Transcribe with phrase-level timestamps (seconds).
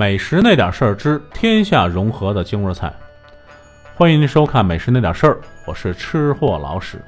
[0.00, 2.90] 美食那点事儿之天下融合的京味菜，
[3.94, 5.34] 欢迎您收看《美食那点事儿》，
[5.66, 7.04] 我是吃货老史。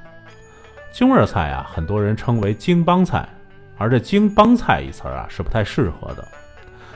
[0.93, 3.27] 京味菜啊，很多人称为京帮菜，
[3.79, 6.23] 而这京帮菜一词儿啊是不太适合的。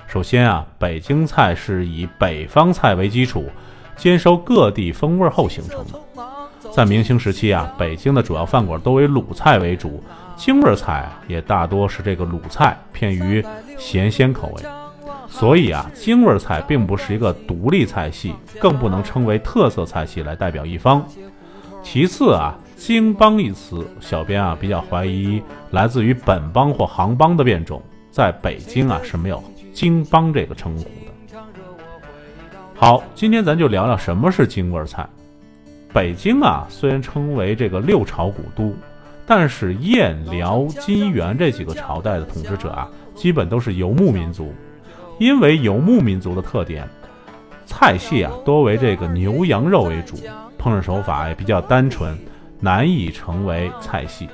[0.07, 3.49] 首先啊，北京菜是以北方菜为基础，
[3.97, 6.71] 兼收各地风味后形成的。
[6.73, 10.05] 在明清时期啊，北京的主要饭馆都为鲁菜为主，
[10.37, 13.43] 京味菜啊也大多是这个鲁菜，偏于
[13.79, 14.63] 咸鲜口味。
[15.29, 21.07] 所以啊，京味菜并不是一个独立菜系，更不能称为特色菜系来代表一方。
[21.83, 30.91] 其次啊，京帮一词，小编啊比较怀疑来自于本帮或杭帮的变种，在北京啊是没有京帮这个称呼的。
[32.75, 35.07] 好，今天咱就聊聊什么是京味菜。
[35.93, 38.75] 北京啊，虽然称为这个六朝古都，
[39.27, 44.53] 但是燕、辽、金、元这几个朝代的统治者啊，基本都是游牧民族。
[45.19, 46.89] 因为游牧民族的特点，
[47.65, 50.17] 菜系啊多为这个牛羊肉为主，
[50.59, 52.17] 烹饪手法也比较单纯，
[52.61, 54.29] 难以成为菜系。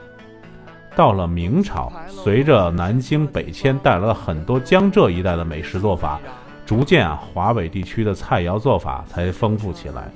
[0.95, 6.21] 到了明朝，随着南京北迁带来了很多江浙一带的美食做法，
[6.67, 10.11] 逐渐啊华北地区的菜肴做法才丰富起来。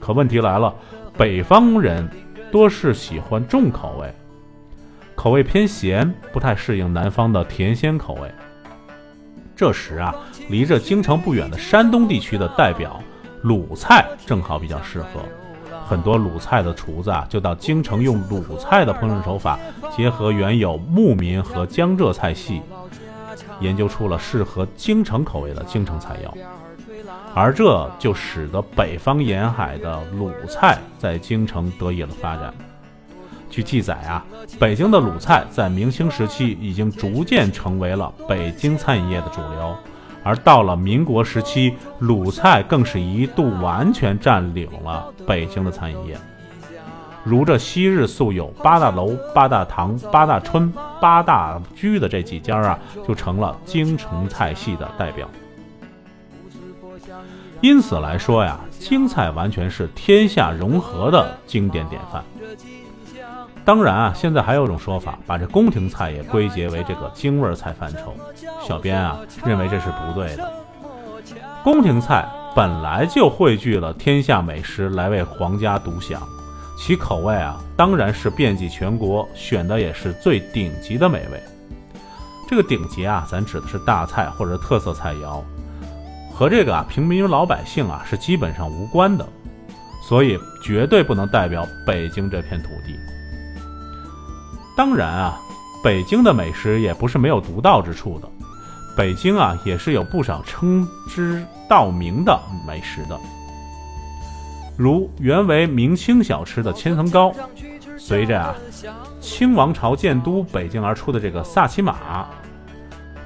[0.00, 0.74] 可问题来了，
[1.16, 2.08] 北方人
[2.50, 4.12] 多是喜欢重口味，
[5.14, 8.28] 口味偏咸，不太适应南方的甜鲜口味。
[9.54, 10.14] 这时啊，
[10.48, 13.00] 离着京城不远的山东地区的代表
[13.42, 15.20] 鲁菜正好比较适合。
[15.86, 19.58] 很多鲁菜的厨子啊，就到京城用鲁菜的烹饪手法，
[19.94, 22.62] 结合原有牧民和江浙菜系，
[23.60, 26.34] 研究出了适合京城口味的京城菜肴。
[27.34, 32.54] 而这就使得北方沿海的鲁菜在京城得以了发展。
[33.52, 34.24] 据记载啊，
[34.58, 39.76] 北京的鲁菜在明清时期已经逐渐成为了北京餐饮业的主流，
[40.24, 46.16] 而到了民国时期，鲁菜更是一度完全占领了北京的餐饮业。
[47.22, 55.28] 如这昔日素有八大楼、八大堂、八大春、八大居的这几家啊，就成了京城菜系的代表。
[57.60, 62.24] 因此来说呀，京菜完全是天下融合的经典典范。
[63.64, 68.12] 当然啊，现在还有一种说法，把这宫廷菜也归结为这个京味菜范畴。
[68.66, 70.52] 小编啊认为这是不对的。
[71.62, 76.20] 宫廷菜本来就汇聚了天下美食来为皇家独享，
[76.76, 81.40] 其口味啊当然是遍及全国，选的也是最顶级的美味。
[82.48, 85.40] 这个顶级啊，咱指的是大菜或者特色菜肴。
[86.34, 89.24] 和这个啊平民老百姓啊是基本上无关的，
[90.08, 92.96] 所以绝对不能代表北京这片土地。
[94.76, 95.40] 当然啊，
[95.82, 98.28] 北京的美食也不是没有独到之处的，
[98.96, 103.18] 北京啊也是有不少称之道名的美食的，
[104.76, 107.32] 如原为明清小吃的千层糕，
[107.98, 108.54] 随着啊
[109.20, 112.26] 清王朝建都北京而出的这个萨其马，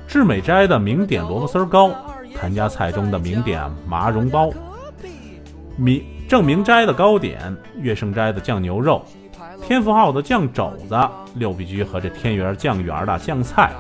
[0.07, 1.91] 至美斋的名点萝卜丝糕。
[2.39, 4.51] 谭家菜中的名点麻蓉包，
[5.75, 9.03] 明正明斋的糕点，乐盛斋的酱牛肉，
[9.67, 10.97] 天福号的酱肘子，
[11.35, 13.73] 六必居和这天元酱园的酱菜，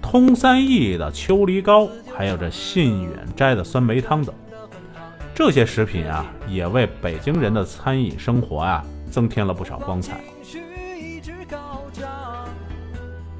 [0.00, 4.34] 通三义的秋梨糕，还有这信远斋的酸梅汤等，
[5.34, 10.22] 这些食品啊，也为北京人的餐饮生活啊增添了不少光彩。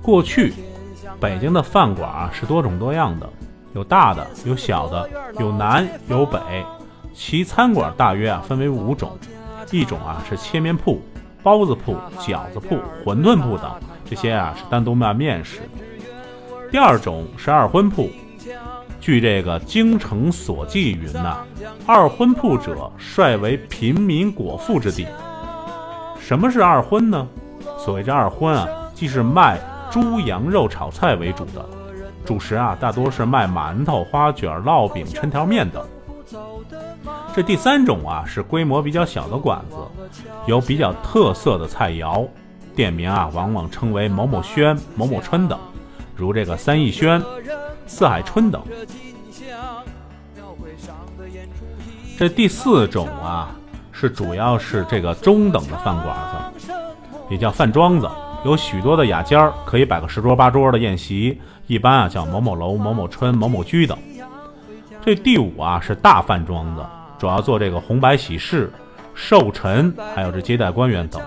[0.03, 0.53] 过去，
[1.19, 3.27] 北京的饭馆啊是多种多样的。
[3.75, 5.09] 有大的，有小的，
[5.39, 6.39] 有南有北，
[7.15, 9.17] 其餐馆大约啊分为五种，
[9.71, 11.01] 一种啊是切面铺、
[11.43, 13.71] 包子铺、饺子铺、馄饨铺等，
[14.05, 15.61] 这些啊是单独卖面食。
[16.71, 18.11] 第二种是二荤铺，
[19.01, 21.39] 据这个京城所记云呐，
[21.87, 25.07] 二荤铺者率为贫民果腹之地。
[26.19, 27.27] 什么是二荤呢？
[27.79, 29.59] 所谓这二荤啊，即是卖
[29.91, 31.65] 猪羊肉炒菜为主的。
[32.27, 35.83] 主食啊，大多是卖馒头、花卷、烙饼、抻条面等。
[37.35, 39.77] 这第三种啊，是规模比较小的馆子，
[40.47, 42.27] 有比较特色的菜肴，
[42.75, 45.59] 店名啊，往往称为某某轩、某某春等，
[46.15, 47.23] 如这个三义轩、
[47.87, 48.63] 四海春等。
[52.19, 53.55] 这第四种啊，
[53.93, 56.17] 是主要是这个中等的饭馆
[56.59, 56.73] 子，
[57.31, 58.09] 也叫饭庄子。
[58.45, 63.97] 有许多的雅间儿，可以摆个十桌八桌的宴席，一般啊叫某某楼、某某春、某某居等。
[65.01, 66.85] 这第五啊是大饭庄子，
[67.19, 68.71] 主要做这个红白喜事、
[69.15, 71.23] 寿辰，还有这接待官员等，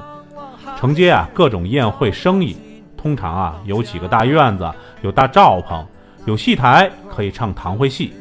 [0.77, 2.55] 承接啊各种宴会生意。
[2.95, 4.69] 通常啊有几个大院子，
[5.01, 5.83] 有大罩篷，
[6.25, 8.13] 有戏台可以唱堂会戏。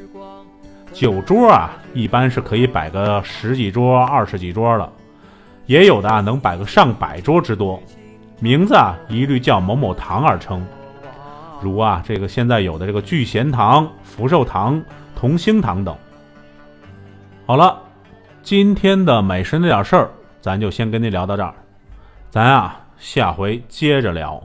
[0.93, 4.91] 酒桌啊，一般是可以摆个十几桌、二十几桌的，
[5.67, 7.81] 也有的啊能摆个上百桌之多。
[8.38, 10.67] 名字啊，一律叫某某堂而称，
[11.61, 14.82] 如啊这个现在有的这个聚贤堂、福寿堂、
[15.21, 15.95] 同兴堂等。
[17.45, 17.79] 好了，
[18.43, 21.55] 今天的美食那点事儿，咱就先跟您聊到这儿，
[22.31, 24.43] 咱啊下回接着聊。